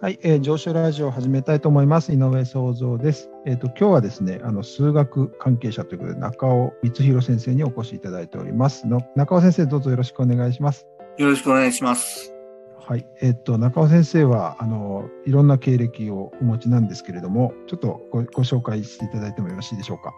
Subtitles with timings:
[0.00, 2.12] はい、えー、上昇ラジオを始めたいと思います。
[2.12, 3.30] 井上創造です。
[3.46, 8.86] えっ、ー、と今日はですね、あの数学関係者ということで中尾光弘先生にお越しいただいております。
[8.86, 10.86] の中尾先生どうぞよろしくお願いします。
[11.16, 12.32] よろしくお願いします。
[12.78, 20.14] はい、えっ、ー、と中尾先生はあのいろんな経歴をお持ちなんですけれども、ちょっとごご紹介していただいてもよろしいでしょうか。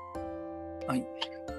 [0.88, 1.06] はい。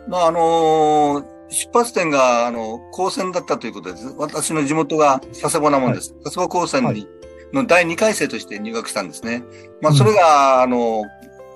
[0.07, 4.13] まああの出発点があの高専だったということです。
[4.15, 6.13] 私の地元が佐世保なもんです。
[6.13, 7.20] はい、佐世保高専に、はい
[7.53, 9.43] の第2回生として入学したんですね。
[9.81, 11.03] まあ、それが、あの、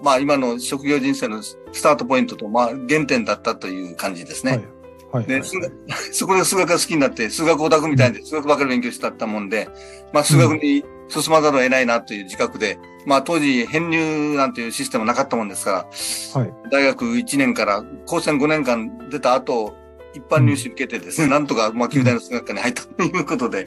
[0.01, 4.51] まあ、今の職業人生のスタートポイントと、まあ、原点だったという感じですね。
[4.51, 4.65] はい。
[5.11, 5.41] はい、で、
[6.11, 9.69] そこで数学が好きになって、数学オタクみたいで、数学ばかり勉強してたもんで、
[10.11, 16.53] まあ、数学に進まざるを得ないなという自覚で、まあ、当時、編入なんていうシステムなかったもんですから、はい。
[16.71, 19.75] 大学1年から高専5年間出た後、
[20.15, 23.65] 一般入試受けてですね、なんとか、まあ、旧大の数学科に入ったということで、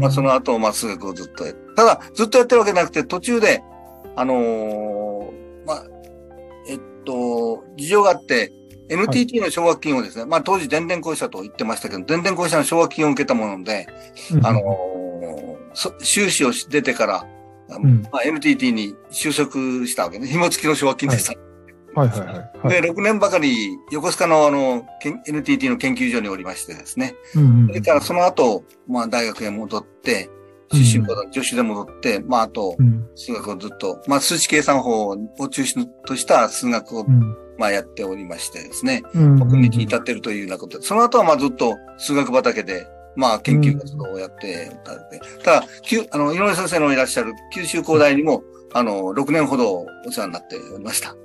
[0.00, 3.62] まあ、その後、まあ、数学をずっとやただ、ずっとやってるわけじゃなくて、途中で、
[4.16, 5.86] あのー、まあ、
[6.68, 8.52] えっと、事情があって、
[8.88, 13.86] NTT の奨学金をですね、はい、まあ当時電電公社と言ってましたけど、電電公社の奨学金を受けたもので、
[14.42, 17.26] あのー、修士を出てから、
[17.68, 20.28] うん、まあ、NTT に就職したわけね。
[20.28, 21.32] 紐付きの奨学金でした。
[21.32, 21.45] はい
[21.96, 24.86] はいはいはい、で、6年ばかり横須賀のあの、
[25.26, 27.14] NTT の研究所におりましてですね。
[27.34, 30.28] うんうん、それからその後、まあ大学へ戻って、
[30.72, 32.76] 出身校の助手で戻って、まああと、
[33.14, 37.06] 数学をずっと、まあ数値計算法を中心とした数学を、
[37.58, 39.02] まあやっておりましてですね。
[39.14, 45.64] 今日に至っているというようなことで、その後はまあずっと数学畑で、まあ研究活動をやってたので、ただ、
[46.10, 48.42] あの、井上先生のいらっしゃる九州工大にも、
[48.74, 51.16] あの、6年ほどお世話になっておりました。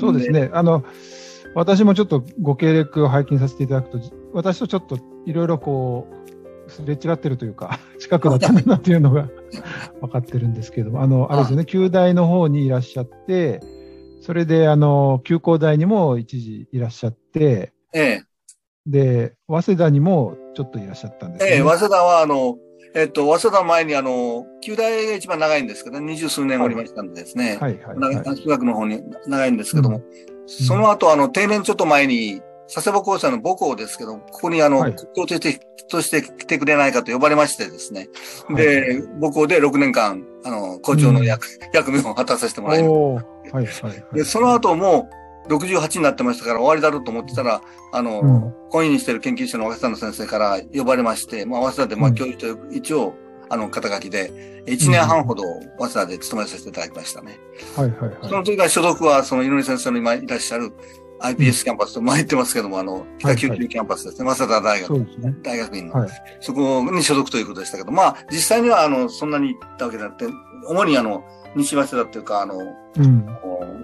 [0.00, 0.50] そうですね。
[0.52, 0.84] あの、
[1.54, 4.00] 私もちょっとご経歴を拝見させていただくと、
[4.32, 6.06] 私とちょっといろいろこ
[6.66, 9.28] う、すれ違ってるというか、 近くだったんだなっていうのが
[10.00, 13.60] 分かってるんですけども、あの、あれですよね、旧大の方にいらっしゃって、
[14.20, 18.22] それで、あの、旧工大にも一時いらっしゃって、ええ。
[18.86, 21.52] で、早稲田にもちょっといらっしゃったんですね。
[21.52, 22.56] ええ、早稲田は、あの、
[22.94, 27.58] えっと、早稲田前にあの、旧大が一番長いんですけど、二十数年おりましたんでですね。
[27.60, 28.36] はい、はい、はい。
[28.36, 32.42] 中学の方に長いんですけども、うん、その後、あの、定年ちょっと前に、
[32.72, 38.08] 佐世保高専の母校ですけど、ここにあの、はい、校としてとして来てくれないかと呼ばれましてですね。
[38.48, 43.56] はい、で、母校で6年間、あの、校長の役、うん、役目を果たさせてもらいました。
[43.56, 45.10] はい、はい、で、その後も、
[45.56, 47.62] 68になってましたから終わりだろうと思ってたら、
[47.92, 53.14] あの、うん、懇意にしてる研究者の早稲田の先生から呼ばれまして、まあ、早稲田で、まあ、教授という一応、
[53.48, 55.42] あの、肩書きで、1年半ほど
[55.78, 57.38] 早稲田で勤めさせていただきましたね。
[57.76, 58.18] はいはいはい。
[58.22, 60.72] その時から所属は、その、井上先生の今いらっしゃる
[61.20, 64.30] IPS キャンパスと前言ってますけども、あの、北九州キャンパスですね。
[64.30, 66.10] 早稲田大学、ね、大学院の、はい、
[66.40, 70.32] そこに所属ということでしたけど、まあ、実際には、あの、そんなに行ったわけでなくて、
[70.66, 71.24] 主にあの、
[71.56, 73.26] 西早稲田っていうか、あの、うん、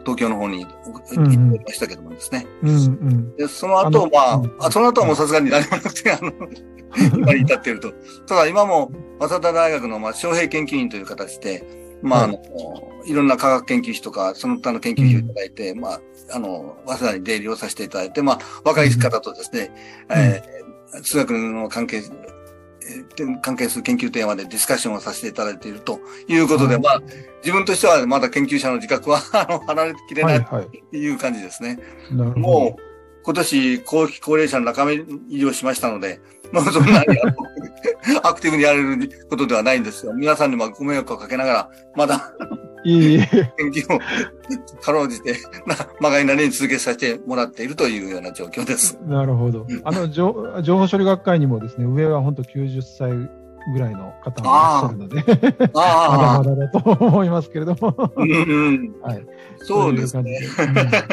[0.06, 2.47] 東京の方に行ってましたけどもですね。
[2.62, 6.33] うんうん、でその後、まあ、あその後はもうさすがに何もなくて、あの、
[7.12, 7.93] 今に至っていると。
[8.27, 11.65] ただ今も、早稲田大学の、まあ、招聘研究員という形で、
[12.03, 12.41] まあ、あの、
[13.05, 16.00] いろんな科学研究費とか、その他の研究費をいただいて、まあ、
[16.33, 19.73] あの、早稲田に出入りをさせていただいて、まあ、若い方とですね、
[20.11, 22.03] えー、数学の関係
[23.42, 27.02] 関係する研究テーマでディスカッションをさせていただいているということで、まあ、
[27.38, 29.19] 自分としてはまだ研究者の自覚は
[29.66, 31.78] 離れきれないという感じですね。
[32.10, 32.82] はいはい、もう、
[33.22, 34.94] 今年、後期高齢者の中身
[35.28, 36.20] 医療しましたので、
[36.52, 37.06] まあ、そんなに
[38.22, 40.12] アクティブにやれることではないんですよ。
[40.14, 42.32] 皆さんにもご迷惑をかけながら、まだ
[42.86, 44.00] いい研究を
[44.80, 45.36] かろうじて、
[46.00, 48.97] まがいなりに続けさせてもらっているというような状況です。
[49.06, 49.66] なるほど。
[49.82, 53.10] あの、情報処理学会にもですね、上は本当90歳
[53.72, 58.12] ぐらいの方がいらっしゃるので、まだまだだと思いますけれども。
[58.16, 59.26] うんうん、はい。
[59.58, 60.38] そうですね。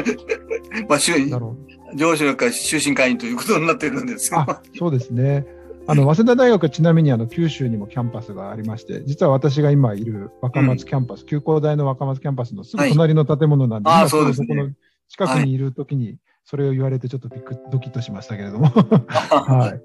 [0.87, 1.55] まあ、周囲、情報
[1.95, 4.45] 処理学会終身会員ということになっているんですよ。
[4.77, 5.45] そうですね。
[5.85, 14.69] あの、早稲田大学はちなみにあの、九州にもキャンパスがありまして、実は私が今いる若松キャンパス、うん、旧工大の若松キャンパスのすぐ隣の建物なんで、はい、今そこの
[15.09, 18.67] 近くにいるときに、それを言われてちょっとびっくドキッとしましたけれども。
[19.29, 19.81] はい。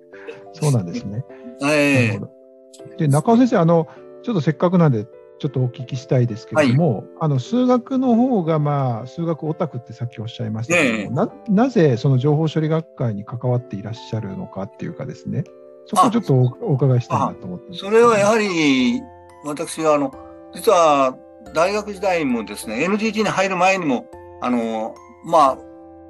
[0.52, 1.24] そうなんですね。
[1.60, 2.98] はい。
[2.98, 3.88] で、中尾先生、あの、
[4.22, 5.06] ちょっとせっかくなんで、
[5.38, 15.44] ちょっとお聞きしたいですけれども、はい、あの数学の方が、まあ、数学オタクってさっきおっしゃいましたけども、ね、ななぜその情報処理学会に関わっていらっしゃるのかっていうかですね、
[15.88, 19.00] そこちょっとお伺いしたいなと思ってそれはやはり、
[19.44, 20.12] 私は、あの、
[20.54, 21.16] 実は、
[21.54, 24.06] 大学時代もですね、NTT に入る前にも、
[24.42, 24.94] あの、
[25.24, 25.58] まあ、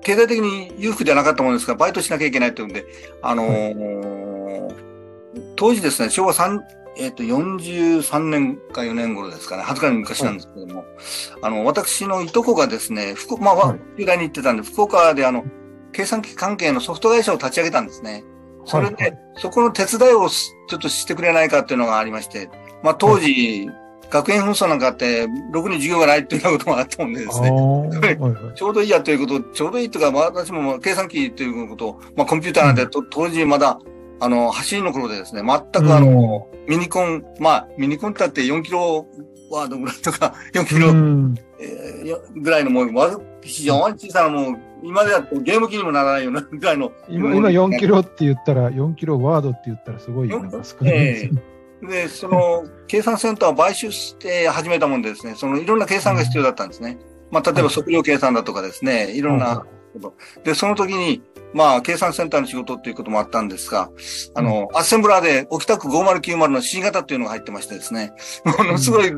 [0.02, 2.84] 経済的に裕福ではなかったものですから、バイトしなきゃいけないというんで、
[3.22, 4.88] あのー
[5.56, 6.60] 当時ですね、昭和3、
[6.96, 9.62] えっ、ー、と、43年か4年頃ですかね。
[9.62, 10.86] はずかに昔なんですけども、はい、
[11.42, 15.44] あの、私のいとこがですね、福、まあ、はい、大に行ってたんで、福岡であの、
[15.92, 18.24] 計算機関係のソフト会社を立ち上げたんですね。
[18.68, 22.48] それで、はいはい、そこの手伝いをちょっとしてくれないかっていうのがありまして、
[22.82, 23.68] まあ、当時、
[24.10, 27.48] 学園紛争なんかあって、ろくに授業がないっていうようなこともあったもんでですね。
[28.54, 33.78] ちょうどいいやということ、ちょうどいいというか、まあ、私も計算機ということ、まあ、コンピューターなんて、うん、当時まだ、
[34.20, 39.06] あの、走りの頃でですね、全くあの、うん、ミニコン、まあ、ミニコンってあって4キロ
[39.50, 42.88] ワードぐらいとか、4キロ、うん、えー、ぐらいのもう、
[43.42, 46.92] 非常に小さなもう、今ではゲーム機にもならないようなぐらいの。
[47.08, 51.42] 今、今4キロって言ったら、4キロワードって言ったらすごい、なんか少ないですね。
[51.82, 56.98] で、その、計算センターを買収して始めたもんでですね、そのいろんな計算が必要だったんですね。
[57.30, 60.14] まあ、例えば測量計算だとかですね、いろんなこと。
[60.44, 61.22] で、その時に、
[61.54, 63.90] まあ、計算センターの仕事っていうこともあったんですが、
[64.34, 68.12] あの、アッセンブラーで、沖田区5090の C 型っていうのが入ってましてですね、
[68.58, 69.12] ものすごい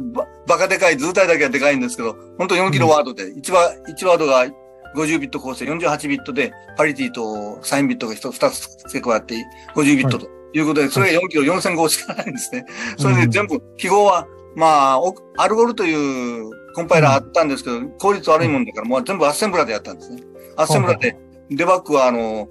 [0.47, 4.47] バカでかい、図体だけはでかいんですけど、本当4キロワードで、1ワ1ワードが
[4.95, 9.35] 50ビット構成、48ビットで、パリティとサインビットが1つ、2つ付け加わって、
[9.75, 12.65] 50ビットということで、それが4キロ4005しかないんですね。
[12.97, 14.27] それで全部、記号は、
[14.57, 15.01] まあ、
[15.39, 20.23] アルゴルというコンパイラーあったんですけど、効率悪いもんだから、もう全部アッセンブラでやったんですね。
[20.57, 21.17] アッセンブラで、
[21.51, 22.49] デバッグは、あの、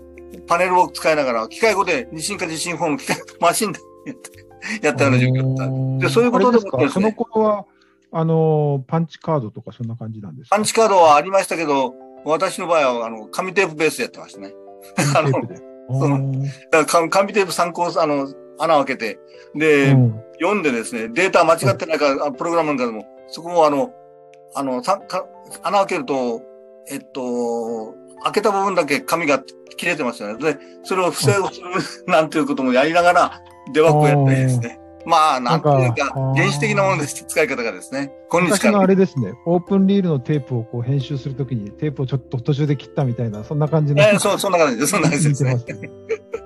[0.48, 3.80] パネルを使いながら、機械語で二進化地震フォーム、機械 マシンで
[4.82, 6.08] やったような状況だった。
[6.08, 7.66] で、そういうことでも、ね、その頃は、
[8.12, 10.56] あの、パンチカードとかそんな感じなんですか？
[10.56, 11.94] パンチカードはありましたけど、
[12.26, 14.54] 私の場合は、あの、紙テープベースでやってましたね。
[15.16, 15.30] あの、
[16.00, 16.32] その、
[16.72, 18.28] だから紙テープ参考、あの、
[18.60, 19.20] 穴を開けて、
[19.56, 23.92] で、うん、読んでですね、データ間違ってないか、プログラムなんかでも、そこもあの、
[24.54, 25.26] あの、さか
[25.64, 26.42] 穴開けると、
[26.88, 29.42] えっと、開けた部分だけ紙が
[29.78, 30.54] 切れてますよね。
[30.54, 31.68] で、それを不正をする
[32.08, 33.42] なんていうこともやりながら、
[33.74, 34.80] デバッグをやってですね。
[35.06, 38.12] まあ、なんていうか、原始的なものです、使い方がですね。
[38.30, 38.74] 今日から。
[38.74, 44.04] のあれですね、オープンリールのテープをこう編集するときに、テープをちょっと途中で切ったみたいな、そんな感じの。
[44.04, 45.56] えー、そう、そんな感じです、そんな感じですね。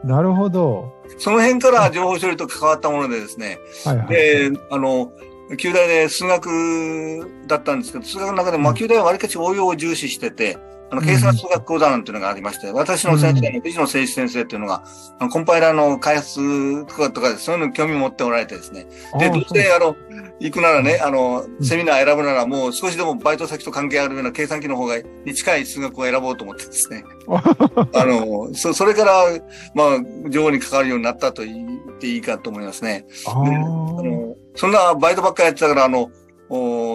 [0.03, 0.93] なるほど。
[1.17, 3.57] その辺から情報処理と関わったものでですね。
[3.85, 5.11] はいはい、で、あの、
[5.57, 10.57] 旧大で数学だったんですけど、数学の中でも、まあ、旧大はわりかし応用を重視してて、
[10.93, 14.83] あの、計算数学講座なんていうのがありまして、私の先生の藤野誠一先生っていうのが、
[15.19, 18.85] あの、コンパイラーの開発とかとかで、そういうのに興味持っておられてですね。
[19.17, 19.95] で、どうして、あの、
[20.39, 27.03] 行くならね、あの、セミナー選ぶなら、もう少しでもバイト先と関係あるような計算機の方が、に近い数学を選ぼうと思ってですね。
[27.27, 29.23] あの、そ、それから、
[29.73, 33.05] まあ、情報に関わるようになったと言っていいかと思いますね。
[33.25, 34.22] あの
[34.55, 36.11] そんなバイトばっかりやってたから、あの、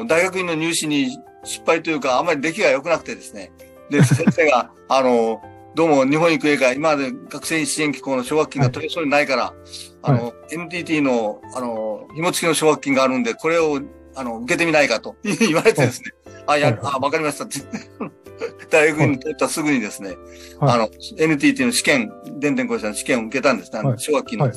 [0.07, 3.53] 大学院の入試に失敗というか、あんまり出来が良くなくてですね。
[3.91, 5.43] で、先生が、 あの、
[5.75, 9.55] どうも日本育英会、今まで学生支援機構の奨学金が取れそうにないから、はい、
[10.03, 13.81] あの、はい、NTT の、あの、紐付きの奨学金があるんで、これを、
[14.15, 16.13] あの、受けてみないかと 言われてですね、
[16.47, 17.59] はい、あ、や、あ、わかりましたって。
[18.71, 20.17] 大学に取ったすぐにですね、
[20.61, 24.49] あの、NTT の試験、電電公社の試験を受けたんですね、奨学金の。
[24.49, 24.53] で、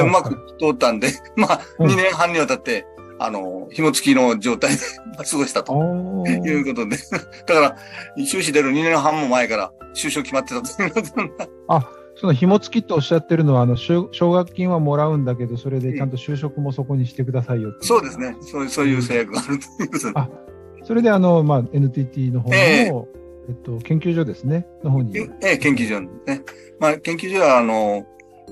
[0.00, 2.86] うまく通ったんで、 まあ、2年半にわたって、
[3.18, 4.78] あの、紐付きの状態で
[5.16, 5.74] 過ごしたと
[6.26, 6.96] いうことで。
[7.46, 7.76] だから、
[8.24, 11.32] 修士出る2年半も前から就職決まってたという
[11.68, 18.36] あ、その紐付きっておっしゃってるのは、あの、奨学金はもらうんだけど、それでちゃんと就職もそこにしてくださいよ、うん、そうですね。
[18.40, 20.12] そうそういう制約があるということで。
[20.14, 20.28] あ、
[20.82, 23.04] それであの、まあ、NTT の方の、えー、
[23.48, 25.16] えっと、研究所ですね、の方に。
[25.16, 26.42] ええ、研究所ね。
[26.80, 28.06] まあ、研究所は、あの、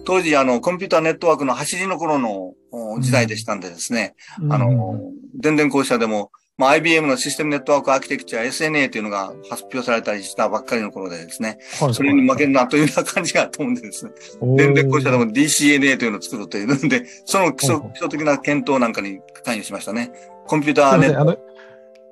[0.04, 2.54] 当時、あの、コンピューターネットワークの走りの頃の
[3.00, 5.00] 時代でしたんでですね、うん、あの、
[5.34, 14.12] 電電公社でも、まあ、IBM のシステムネットワークアーキテクチャ SNA というのが発表されたりしたばっかりの頃でですね、はい、それに負けるなというような感じがあったもんでですね、
[14.56, 20.12] 電電公社でも DCNA というのを作るというので、 その基礎基礎的な検討なんかに関与しましたね。
[20.46, 21.18] コンピューターネット。
[21.18, 21.42] ワーク。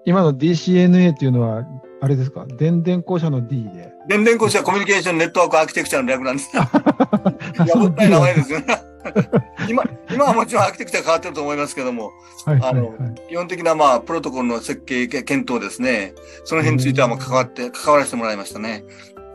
[0.04, 1.64] 今の DCNA というのは、
[2.02, 3.92] あれですか、電電公社の D で。
[4.08, 6.50] 電電公社はコミュニケーションネットワークアーキテクチャの略なんです。
[6.58, 6.64] や
[7.76, 8.66] ぼったい名前ですよね。
[9.70, 12.10] 今、今はもちろんアーキテクチャ変わってると思いますけども、
[12.44, 16.14] はいはいはい、あの、基本的なまあ、プロトコルの設計、検討ですね。
[16.42, 18.84] その辺についてはもう関わって、関わらせてもらいましたね。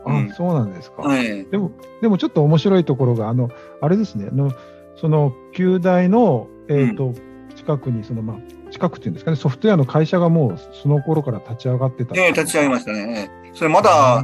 [0.04, 1.04] あ、うん、そうなんですか。
[1.04, 1.46] はい。
[1.46, 1.72] でも、
[2.02, 3.48] でもちょっと面白いところが、あの、
[3.80, 4.52] あれですね、あの、
[4.96, 7.14] その、旧大の、えっ、ー、と、うん、
[7.56, 8.36] 近くに、その、まあ、
[8.78, 12.14] 近くっていうんですかね、ソフトウェアの会社がもうその頃から立ち上がってた。
[12.14, 13.28] ええ立ち上げましたね。
[13.54, 14.22] それまだ、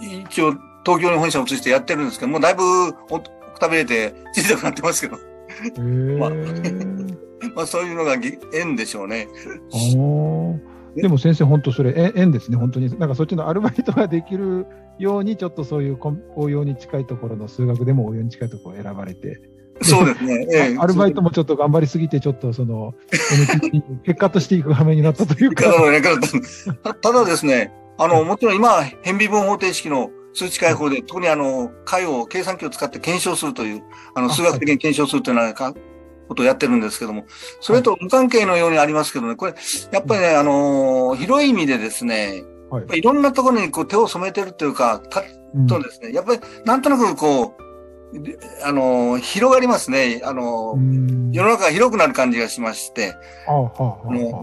[0.00, 0.52] 一応
[0.84, 2.62] 東京に本社を移してやってるんですけど、もうだいぶ
[3.10, 5.16] おくたびれて小さくなってますけど。
[6.18, 6.30] まあ、
[7.56, 8.16] まあそういうのが
[8.52, 9.26] 縁でしょうね。
[10.94, 12.90] でも先生、本当それ縁ですね、本当に。
[12.98, 14.66] なんかそっちのアルバイトができる
[14.98, 15.98] ように、ちょっとそういう
[16.36, 19.53] 応用に近いところの数学でも応用に近いところを選ばれて。
[19.82, 20.46] そうですね。
[20.52, 22.94] ええ、アルバイトもちょっと頑張りすぎて、ちょっとその、
[24.04, 25.64] 結果としていく羽目になったというか。
[27.02, 33.82] ただですね、あの、もちろん今、変微分方程式の数値解放で、特にあの、解を計算機を使って検証するという、
[34.14, 37.24] あの、数学的に検証するというようなことをやってるんですけども、
[37.60, 39.54] それと無関係のようにありますけどね、これ、
[39.92, 45.22] やっぱりね、あの、広い意味でですね、はい、いろんなところにこう手を染めてるというか、た
[45.68, 47.64] とですね、やっぱりなんとなくこう、
[48.64, 50.20] あの、広がりますね。
[50.24, 50.76] あの、
[51.32, 53.14] 世の中が広くなる感じがしまして、
[53.46, 54.42] あの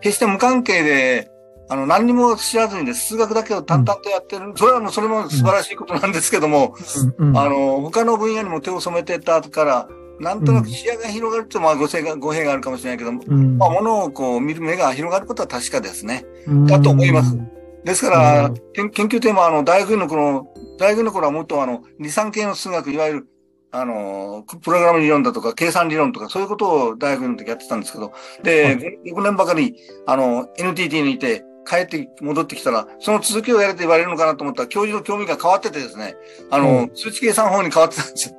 [0.00, 1.30] 決して無関係で、
[1.68, 6.74] あの、何にも知らずにで数学だけを淡々とやってる、うん、それはもうそれも素晴らしいことなんですけども、
[7.16, 9.88] うん、あの、他の分野にも手を染めてたから、
[10.20, 16.24] なんとなく視野が広がると、まあ語弊が、語弊があるかもしれないけども、うん、まあ、ものをこう見る目が広がることは確かですね。
[16.66, 17.36] だと思います。
[17.84, 20.46] ですから、研究テーマは、あの、大学院のこの、
[20.78, 23.28] 大学の頃はもっとあの、二酸系の数学、いわゆる、
[23.70, 28.12] あの、プログラム理論だとか、計算理論とか、そういうことを大学の時やってたんですけど、
[28.42, 28.76] で、はい、
[29.12, 29.76] 6年ばかり、
[30.06, 36.14] あの、NTT にいて、帰って戻ってきたら、その続きをやれと言われるのかなと思ったら、教授の興味が変わっててですね、
[36.50, 38.36] あの、数値計算法に変わってたんですよ。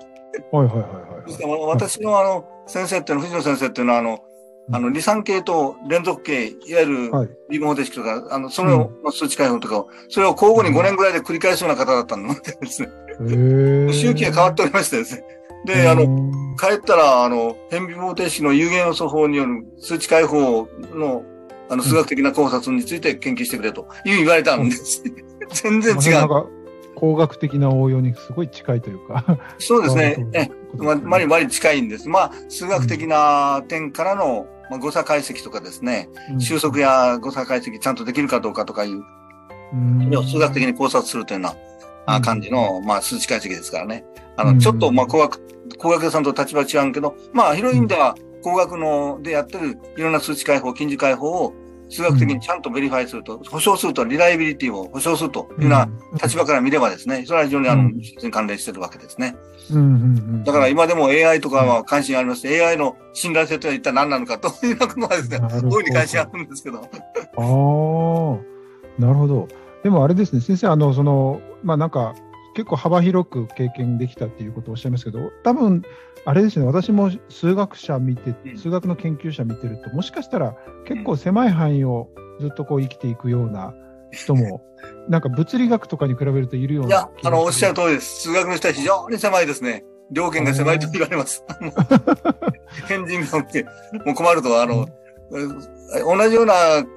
[0.51, 1.67] はいはいはいはい。
[1.67, 4.19] 私のあの、先生っていうの、藤野先生っていうのは、あの、
[4.71, 7.11] あの、離散形と連続形、いわゆる
[7.49, 12.89] リボン方程式とか、はい、あの、その数値解放とかを、それを交互に5年ぐらいで繰り返すような方だったのですね。
[13.93, 15.23] 周期が変わっておりましてですね。
[15.65, 16.05] で、あの、
[16.57, 21.23] 帰ったら、あの、変微方程式の有限要素法による数値解放の、
[21.69, 25.03] あの、数学的な考察について研究してくれという言われたんです。
[25.63, 26.55] 全然違う。
[26.95, 30.27] 工学的な応用にすごい近いというかそうですね。
[30.33, 32.07] え、ま、まりまり近いんです。
[32.07, 39.03] まあ、数学的な点からの、まあ、誤差解析とかですね、うん、収束や誤差解析ちゃんとできるかどうかとかいう、
[39.73, 41.49] うん、数学的に考察するというよ
[42.07, 44.05] うな感じの、まあ、数値解析ですからね。
[44.37, 45.41] あの、ちょっと、まあ、工学、
[45.77, 51.53] 工学屋さんと立場違うけど、まあ、広い意味では、工学のでやってるいろんな数値解法、近似解法を
[51.89, 55.89] 数学的にちゃんと verify すると、保証すると、 reliability を保証するというような
[56.21, 59.35] 立場から見ればですね、それは非常にあの、に関連してるわけですね。
[60.43, 66.79] だから今でも AI とかは関心ありまして、AI の信頼性とは一体何なのかというのはですね、大いに関心あるんですけど。
[66.79, 66.85] ああ、
[69.01, 69.47] なるほど。
[69.83, 72.15] でもあれですね、先生、あの、その、まあなんか、
[72.55, 75.83] 結構幅広く経験できたっていうことをおっしゃいますけど、多分
[76.25, 80.55] あれですね、私も数学者見て、数学の研究者見てると、もしかしたら
[80.87, 82.09] 結構狭い範囲を
[82.39, 83.73] ずっとこう生きていくような
[84.11, 84.63] 人も、
[85.09, 86.89] なんか物理学とかに比べるといるような。
[86.89, 88.21] いや、あの、おっしゃる通りです。
[88.23, 89.83] 数学の人は非常に狭いですね。
[90.11, 91.43] 条件が狭いと言われます。
[92.87, 93.65] 変人が起きて、
[94.05, 94.87] もう困ると、あの、
[95.29, 96.53] 同じような、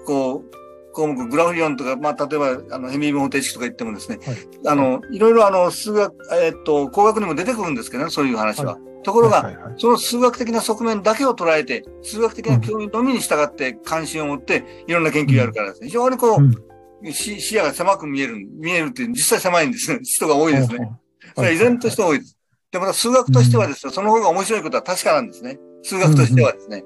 [0.06, 0.57] こう、
[0.98, 4.36] 項目、グラフ理論とか、まあ、例えば、あの、ヘミー分方程式とか言ってもですね、はい、
[4.66, 8.74] あの、いろいろあの、数学、えー、っと、工学にも出てくるんですけどね、そういう話は。
[8.74, 20.00] はい、ところが、はいはいはい、その数学的な側面だけを捉えて、数学的な教員のみに従って関心を持って、いろんな研究をやるからですね、非常にこう、うん、視野が狭く見える、見えるって実際狭いんですね。
[20.02, 20.90] 人が多いですね。
[21.36, 22.36] それは依然として多いです。
[22.72, 25.60] で、また数学としてはですね、その方が面白いことは確かなんですね。
[25.82, 26.84] 数学としてはですね。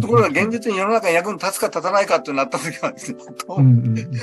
[0.00, 3.18] ところが現実に世の中に役に立つか立たないかってなった時はですね、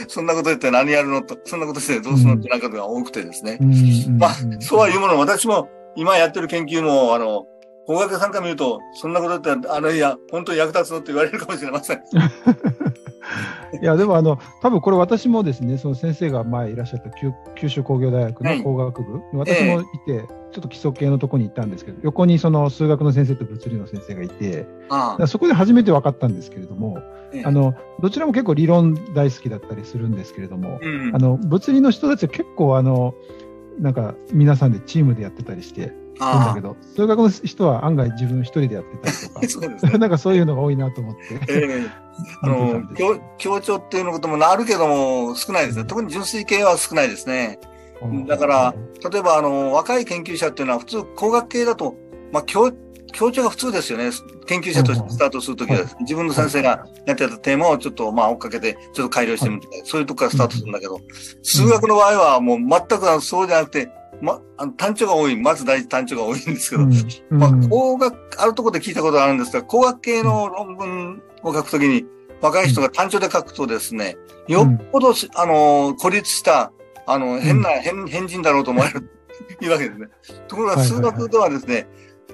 [0.08, 3.60] そんなこと言って何やるのと、そんなことしてどうするのってなことが多くてですね。
[4.18, 7.46] まあ、そうはいうもの、私も今やってる研究も、あの、
[7.86, 12.01] 工学さんから見ると、そんなこと言って、あの、いや、本当に役立つのって言われるかもしれません。
[13.80, 17.10] いや、でも、あの、多分これ私もですね、その先生が前いらっしゃった
[17.56, 24.66] 九州工業大学の工学部、はい、私もいて、ちょっと基礎系のとこに行ったんですけど、横にその数学の先生と物理の先生がいて、
[25.28, 26.98] そこで初めて分かったんですけれども、
[27.46, 33.13] あの、どちらも結構理論大好きだったりするんですけれども、うん、あの、物理の人たちは結構あの、
[33.80, 41.22] なんか皆さんでチームでやってたりして、んだけど、数学の人は案外自分一人でやってたりとか、 そうですね、 なんかそういうのが多いなと思って。
[41.50, 41.89] えー、
[42.41, 45.86] あの協、協調っていうのこともあるけども少ないですね。
[45.86, 47.60] 特に純粋系は少ないですね。
[48.27, 48.74] だから、
[49.12, 51.96] 例えば、あの、若い研究者っていうのは普通工学系だと、
[52.32, 52.72] まあ、協、
[53.13, 54.10] 協調が普通ですよね。
[54.48, 61.00] 研究者としてスタートするときは、自分の先生がやってたテーマをちょっと、まあ、追っかけて、ちょっと改良してみて、そういうとこからスタートするんだけど、
[61.44, 63.89] 数学の場合はもう全くそうじゃなくて、
[64.22, 66.84] ま、あの単調が多い、まず大事単調が多いんですけど、
[67.30, 72.06] まあ、工学、あるところで聞いたことがあるんですが、工学系の論文を書くときに、
[72.42, 76.72] 若い人が単調で書くとですね、よっぽど、あの、孤立した
[77.06, 79.10] あの、変な、変、変人だろうと思われる、
[79.62, 80.08] いうわけですね。
[80.48, 81.88] ところが、数学ではですね、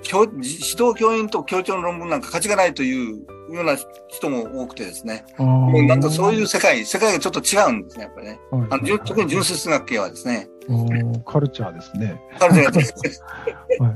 [0.04, 3.76] 教指導教員と教長の論文なんか価値がないというような
[4.10, 5.26] 人も多くてですね。
[5.40, 8.40] もうなんかそういう世界、世界がちょっと違うんですね、やっぱりね。
[8.70, 10.50] あの特に純粋数学系はですね。
[11.26, 12.22] カルチャーですね。
[12.40, 13.24] カルチャーです。
[13.80, 13.94] はい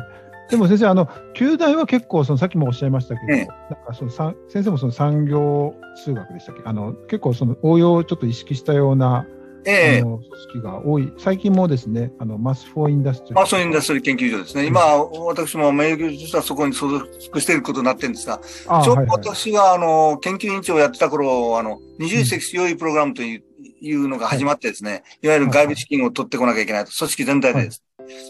[0.49, 4.11] でも先生、あの、旧大は結構、そのさっきもおっしゃいましたけど、ええ、なんかその
[4.49, 6.61] 先生もその産業数学でしたっけ？
[6.65, 9.25] あの、結構その応用をちょっと意識したような、
[9.63, 10.19] ええ、組
[10.53, 11.13] 織が多い。
[11.17, 14.65] 最近もですね、あの、 Math for Indust ry。Math for Industry 研究所ですね。
[14.65, 18.41] 今、私も名誉実はそこに所属していることになってるんですが、
[18.83, 23.43] ちょうど私が、あの、研究院長をやってた頃、あの、21世紀 COE プログラムという、
[23.81, 27.83] いうのが始まってですね、いわゆる外部資金を取ってこなきゃいけないと、組織全体でです。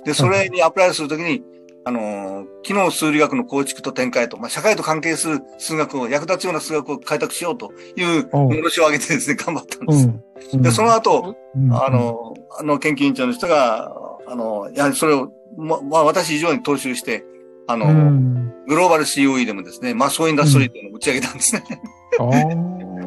[0.05, 1.43] で、それに apply するときに、
[1.84, 8.29] あの、機能数理学の構築と展開と、まあ、社会と関係する数学を、役立つような数学を開拓しようという
[8.62, 10.10] のしを上げてですね、 頑張ったんです。
[10.53, 13.91] うん、で、その後、うん、あの、あの研究員長の人が、
[14.27, 17.25] あの、やはりそれを、ま、まあ、私以上に踏襲して、
[17.67, 21.63] あの、うん、グローバル COE でもですね、マスオインダストリーというのを打ち上げたんですね。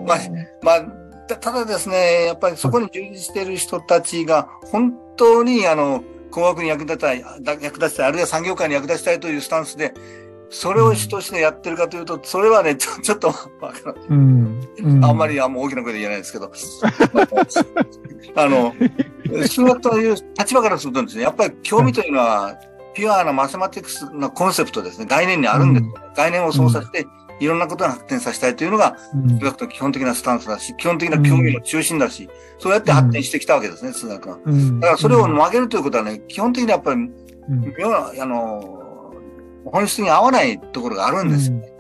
[0.07, 0.19] まあ、
[0.63, 9.95] まあ、ただですね、やっぱりそこに従事している人たちが、本当に、あの、工学に役立てたい、役立てたい、あるいは産業界に役立ちたいというスタンスで、
[10.51, 13.49] それを主としてやってるかというと、それはね、ちょちょっとわか
[13.87, 14.03] らない。
[14.09, 14.61] うん。
[14.79, 16.53] うん、あんまりあんま大きな声で言えないですけど。
[18.37, 18.75] あの、
[19.47, 22.57] 数学という立場からするとですね、やっぱり興味というのは、
[22.95, 27.05] ピュアなマセマティクスのコンセプトですね、概念にあるんです、うん、概念を操作して、
[27.41, 28.97] いろんなことに発展させたいというのが、
[29.39, 34.39] 数学の基本的なスタンスだし、基本的な興味の中心だし、そうやって発展してきたわけですね、数学が。
[34.81, 37.11] だからそれを曲げるということはね、基本的にやっぱり、
[37.79, 39.15] 妙な、あの、
[39.65, 41.75] 本質に合わないところがあるんですよね。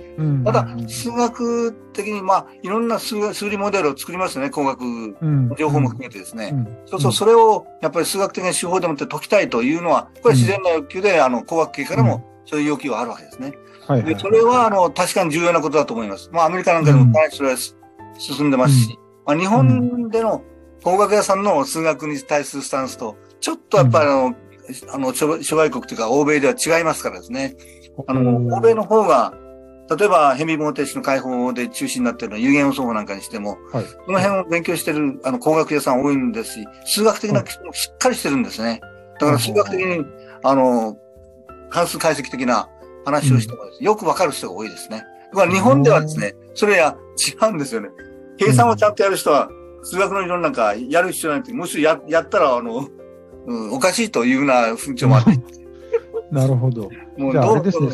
[0.44, 5.16] ただ、数学的に、まあ、いろんな数数理モデルを作りますよね、工学、
[5.58, 6.54] 情報も含めてですね。
[6.86, 13.52] そうそう、それを、やっぱり数学的な手法でもって解きたいというのは、これ自然な欲求で、あの、工学系からもそういう要求はあるわけですね。
[13.86, 16.30] はいはい、で、それは、あの、確かに重要なことだと思います。
[16.32, 17.56] まあ、アメリカなんかでもかなりそれは
[18.18, 20.42] 進んでますし、まあ、日本での
[20.82, 24.34] 工学屋さんの数学に対するスタンスと、ちょっとやっぱりあの、
[24.92, 27.56] あの、諸外国というか欧米では違いますからですね。
[28.06, 29.34] あの、欧米の方が、
[29.98, 38.80] 例えば、ヘミボーテーシの解放で中心になっているのは有限音奏法なんかにしても、はい、その辺を勉強しているあの工学屋さん多いんですし、数学的な基礎もしっかりしてるんですね。
[39.20, 40.06] だから数学的に、
[40.42, 40.96] あの、
[41.68, 42.68] 関数解析的な
[43.04, 45.04] 話をしてもですね、よくわかる人が多いですね。
[45.32, 47.88] まあ、日本ではですね、それは違うんですよね。
[48.38, 49.48] 計算をちゃんとやる人は、
[49.82, 52.88] 数学の理論なんかやる必要ないって、むしろややったら、あの、
[53.46, 55.30] うん、おかしいというような風潮もあって。
[56.30, 56.88] なるほど。
[57.18, 57.90] もうじゃあ、あれですね、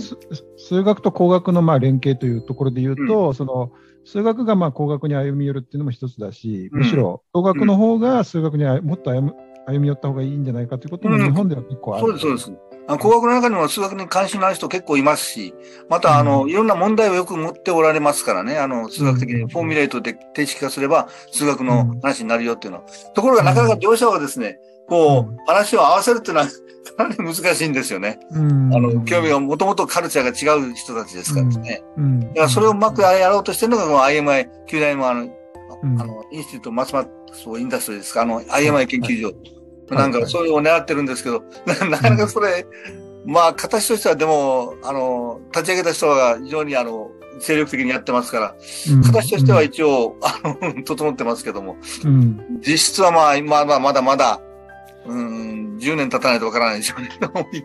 [0.57, 3.73] 数学と工学のまあ連携というところで言うと、うん、その、
[4.05, 12.70] 数学がまあ工学に歩み寄るっていうのも一つだし、むしろ工学の方が数学にもっと歩み寄った方がいいんじゃないかということも日本では結構ある、うん、そうです、そうです。
[12.89, 15.55] あの工学の中にも数学に関心のある人結構いますし、
[15.89, 22.79] また、あの、いろんな問題をよく持っておられますからね、あの、数学的にフォーミュレートで定式化すれば、数学の話になるよっていうの。
[22.79, 22.85] は。
[23.15, 26.49] ところが、なかなか業者はですね、こう、話を合わせるっていうのは、
[26.97, 28.19] かなり難しいんですよね。
[28.33, 31.83] あの、興味がもともとカルチャーが違う人たちですからですね。
[32.29, 35.31] だからそれをうまくやろうとしてるのが、この IMI、旧大のあの、
[35.83, 39.60] あの、インスティートマスマそう、インダストリーですか、あの、IMI 研究所。
[39.91, 42.67] なんかそういうのを狙ってるんですけど、なかなかそれ、
[43.27, 48.55] まあ形としてはでも、あの、立ち上げた人が非常にあの、精力的にやってますから、
[49.05, 51.77] 形としては一応、あの、 整ってますけども、
[52.67, 54.41] 実質はまあ、まだまだまだ、
[55.07, 57.09] うん、10年経たないとわからないでしょうね。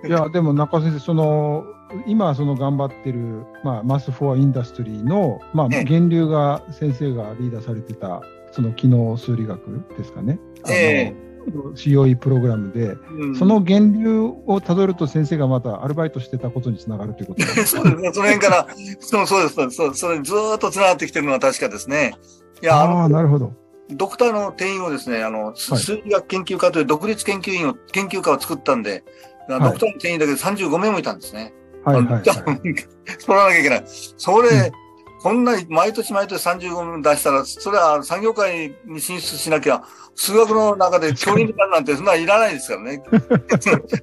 [0.07, 1.65] いや、でも中先生、その、
[2.07, 10.39] 今その頑張ってる、まあ、マス・フォア・インダストリーの、まあ、源流が先生がリーダーされてた、その機能数理学ですかね。
[10.67, 18.11] ええ COE プログラムで、うん、その源流をたどると先生がまたアルバイトしてたことにつながるということです、 そうですね。
[18.13, 18.67] その辺から、
[18.99, 19.75] そうそうです。
[19.75, 22.15] そうそれずっとつながってきてるのは確かですね。
[22.61, 23.53] いや、ああ、なるほど。
[23.89, 29.03] ドクターの定員をですね、あの、数理学研究家という独立研究員を、研究家を作ったんで、
[29.47, 31.53] ドクターの定員だけで35名もいたんですね。
[31.83, 32.23] はい、はい、はい。
[32.23, 33.83] 取らなきゃいけない。
[33.85, 34.84] それ、うん
[35.25, 39.81] こんなに毎年毎年35分出したら、それは産業界に進出しなきゃ、
[40.13, 43.01] 数学の中で教員になるなんてそんなにいらないですからね。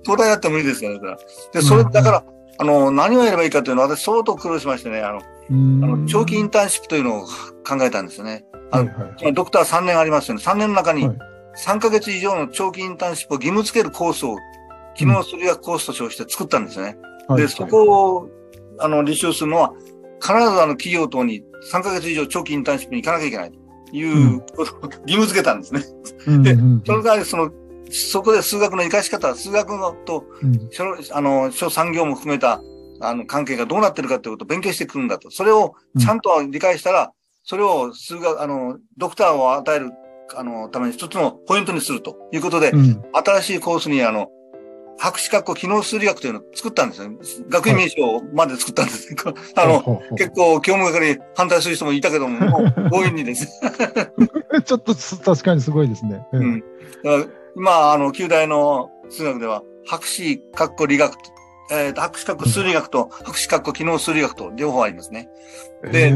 [0.02, 1.16] 東大だって無理ですからね。
[1.52, 2.24] で、それ、だから、
[2.58, 8.44] あの、何をやればいいかというのは私相当苦労しましてね、あの、あの長期インターンシップというのを考えたんですよね。
[8.72, 10.42] あの、はいはい、ドクター3年ありますよね。
[10.44, 11.08] 3年の中に
[11.56, 14.38] 3ヶ月以上の長期インターンシップを義務付けるコースを、
[14.96, 16.96] 機能数学コースと称して作ったんですね。
[17.36, 18.28] で、そこを、
[18.80, 19.72] あの、履修するのは、
[20.22, 25.80] 必ずあの企業等に3ヶ月以上長期インターンシップに行かなきゃいけないということを義務付けたんですね。
[26.42, 27.50] で、その代わりその、
[27.90, 30.70] そこで数学の活かし方、数学のと、うん、
[31.12, 32.62] あの、諸産業も含めた、
[33.00, 35.30] あの、関係がどうなってるかということを勉強してくるんだと。
[35.30, 39.90] それをちゃんと理解したら、それを数学、あの、ドクターを与える、
[40.36, 44.28] あの、ために一つのポイントにするということで、うん、新しいコースに、あの、
[44.98, 47.10] 博士学校機能数理学というのを作ったんですよ。
[47.48, 49.14] 学位名称まで作ったんです。
[49.14, 53.48] はい、あの、結構、教務係に反対する人もいたけども、も う強引にです。
[54.64, 56.24] ちょっと確かにすごいですね。
[56.32, 56.64] うん。
[57.56, 61.14] 今、あの、旧大の数学では、博士、学校理学、
[61.70, 65.28] えー、博士学校数理学と、博士学校機能数理学と両方ありますね。
[65.90, 66.12] で、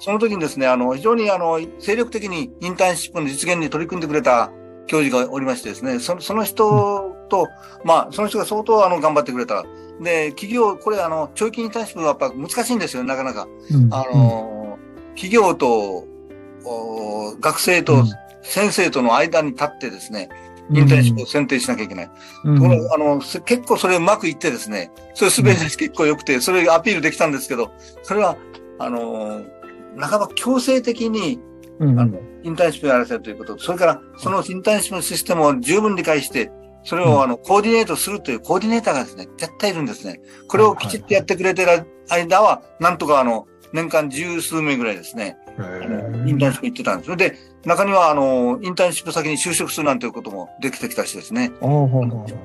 [0.00, 4.50] その時にですね、あの、非常にあの、精力的にインターンシップの実現に取り組んでくれた
[4.86, 7.48] 教授がおりましてですね、そその人と、
[7.82, 9.64] まあ、その人が相当あの頑張ってくれた。
[10.00, 13.48] で、企業、これあの、長期インターンシップはやっぱ難しいんですよ、なかなか。
[13.70, 14.78] うん、あの、
[15.14, 16.06] 企業と、
[17.40, 18.04] 学生と
[18.42, 20.28] 先生との間に立ってですね、
[20.70, 22.10] インターンシップを選定しなきゃいけない。
[22.44, 28.36] うん、このあの結構それうまくいってですね、それすべて結構良くて、それアピールできたんですけど、それは、
[28.78, 29.42] あの、
[29.98, 31.40] 半ば強制的に
[31.80, 36.50] あの、インターンシップやらせるということ、それからそのインターンシップのシステムを十分理解して、
[36.84, 40.20] それをあの、コーディネートするというコーディネーターがですね、絶対いるんですね。
[40.48, 45.36] これをきちっとやってくれてる間は、なんとかあの、年間十数名ぐらいですね、
[46.26, 47.16] インターンシップ行ってたんです。
[47.16, 51.52] で、中には、あの、インターンシップ先に就職するなんていうこともできてきたしですね。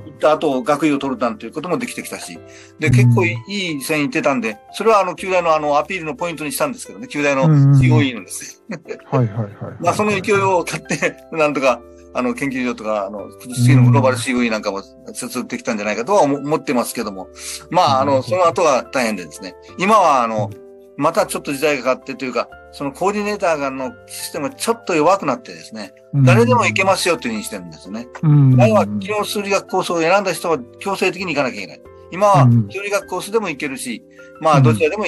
[0.05, 2.39] 行った後、学位を取るなんていうこともできてきたし。
[2.79, 8.63] で、結構いい線いってたんで、それはあの、旧大のあの、アピールのポイントにしたんですけどね、旧大の COE なんです。
[9.09, 9.51] はいはいはい。
[9.81, 11.81] まあ、その勢いを買って、なんとか、
[12.17, 14.81] あの、研究所とか、あの、次のグローバル CVE なんかも
[15.13, 17.27] 設立できたんじゃないかとは思ってますけども。
[17.69, 19.55] まあ、あの、その後は大変でですね。
[19.77, 20.49] 今は、あの、
[20.97, 25.93] またちょっと時代が変わってというか、そのコーディネーターがのシステムがちょっと弱くなってですね、
[26.25, 28.07] 誰でも行けますよというふうにしてるんですね。
[28.23, 31.81] 前は機能数理学コースを選んだ人は強制的に行かなきゃいけない。
[32.11, 34.03] 今は数理学コースでも行けるし、
[34.41, 35.05] まあどちらでも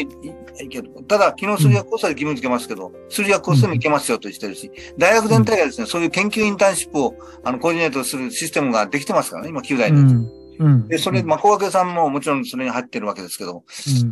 [0.63, 0.91] 行ける。
[1.07, 10.39] ただ、機能数理学コースは義務付けますけど、数理学コースでも行けますよとしてるし、大学全体がですね、そういう研究インターンシップをあのコーディネートするシステムができてますからね、今、9代に。
[10.87, 13.63] で、それ、まあ、工学さんももちろんそれに入ってるわけですけども、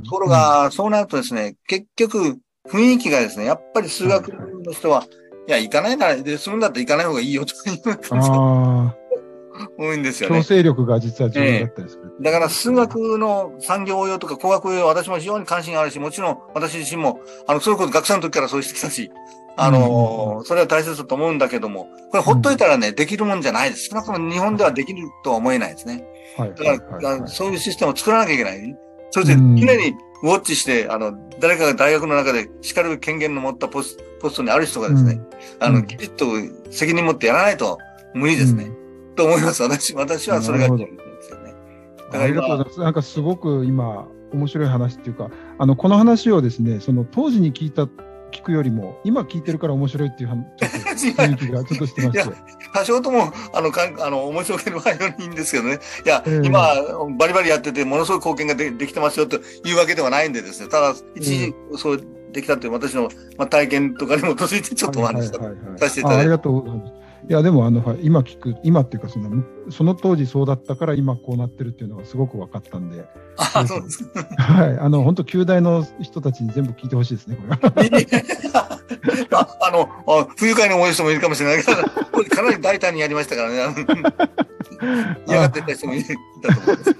[0.06, 2.38] ところが、そうなるとですね、結局、
[2.70, 4.30] 雰囲気がですね、やっぱり数学
[4.64, 5.06] の人は、
[5.48, 7.78] いや、行かないなら、で、済むんだったら行かない方がいいよとか言う
[9.78, 10.38] 多いんですよね。
[10.38, 12.14] 強制力が実は重要だったりする。
[12.22, 19.12] だから数学の産業応用とか工学応用、私も非常に関心があるし、もちろん私自身も、あの、そういうこと学生の時からそうしてきたし、
[19.56, 23.90] あの、それは大切だと思うんだけども、これほっといたらね、できるもんじゃないです。
[23.90, 26.06] 少なくとも日本ではできるとは思えないですね。
[26.38, 26.54] はい。
[26.56, 28.76] だから、そういうシステムを作らなきゃいけない。
[29.10, 35.20] そして、常にウォッチして、あの、誰かが大学の中で叱る権限の持ったポスポストにある人がですね、
[35.60, 36.26] あの、きちっと
[36.72, 37.78] 責任持ってやらないと
[38.14, 38.72] 無理ですね。
[39.18, 39.64] と思います。
[39.64, 41.54] 私、私はそれがいいと思うんですよね。
[41.98, 42.80] だからありがとうございます。
[42.80, 47.88] なんかすごく今、面白い話っていうか、あの、この話をですね、その当時に聞いた
[48.32, 52.14] 聞くよりも、今聞いてるから面白いっていう 雰囲気がちょっとしてま。
[52.74, 55.80] 多少とも、あの、かあの面白ければいいんですけどね。
[56.06, 56.76] いや、えー、今、
[57.18, 60.68] バリバリやってて、ものすごい貢献がでできてますよというわけではないんでですね。
[60.70, 62.02] ただ、一時、そう
[62.32, 65.32] できたという私の、まあ、体験とかに基づいてちょっとお話し
[65.78, 66.22] させていただいて。
[66.22, 67.07] ありがとうございます。
[67.30, 73.06] いや、でも、あの、はい、今聞く、今っていうか、その、その当時そうだったから今こうなってるっていうのがすごく分かったんで。
[73.38, 74.24] あ、そうですか。
[74.38, 74.80] はい。
[74.80, 77.60] あの、本当旧大の人たちに全部聞いてほしいですね、これは。
[79.32, 81.78] あ あのあ、不愉快に思う人もいるかもしれないけど、
[82.30, 83.58] かなり大胆にやりましたからね。
[85.28, 86.14] 嫌がってた人もいた
[86.54, 86.96] と思います。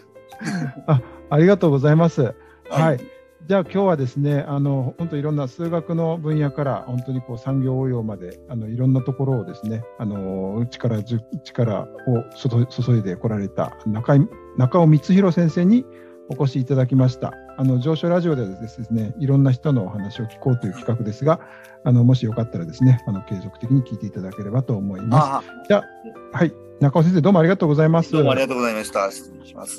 [0.88, 2.22] あありがとうございます。
[2.22, 2.32] は
[2.80, 3.17] い、はい
[3.48, 14.18] じゃあ今日はですね、あの本当いろんな数学の分野から本当にこう産業応用まであのいろんなところをですね、あの力力を注いでこられた中
[14.58, 15.86] 中尾光弘先生に
[16.30, 17.32] お越しいただきました。
[17.58, 21.40] あの上昇ラジオではですね、いろんな人のお話を聞こうという企画ですが、
[21.86, 25.48] あのもしよかったらですね、あの継続的に聞いていただければと思います。
[25.70, 25.86] じゃ
[26.34, 28.12] あ、はい、中尾先生どうもありがとうございます。
[28.12, 29.10] どうもありがとうございました。
[29.10, 29.78] 失礼します。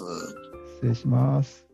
[0.77, 1.68] 失礼します。